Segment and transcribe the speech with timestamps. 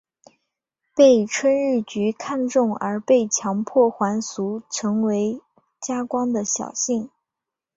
[0.95, 5.39] 被春日局看中而被强迫还俗成为
[5.79, 7.07] 家光的小姓。